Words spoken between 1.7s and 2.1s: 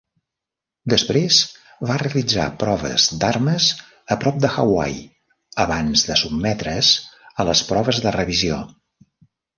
va